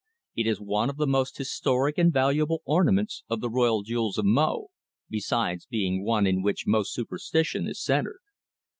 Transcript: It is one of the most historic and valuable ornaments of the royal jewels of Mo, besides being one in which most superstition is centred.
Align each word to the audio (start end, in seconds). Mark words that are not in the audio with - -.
It 0.35 0.47
is 0.47 0.59
one 0.59 0.89
of 0.89 0.97
the 0.97 1.05
most 1.05 1.37
historic 1.37 1.99
and 1.99 2.11
valuable 2.11 2.63
ornaments 2.65 3.23
of 3.29 3.39
the 3.39 3.51
royal 3.51 3.83
jewels 3.83 4.17
of 4.17 4.25
Mo, 4.25 4.69
besides 5.11 5.67
being 5.67 6.03
one 6.03 6.25
in 6.25 6.41
which 6.41 6.65
most 6.65 6.91
superstition 6.91 7.67
is 7.67 7.79
centred. 7.79 8.17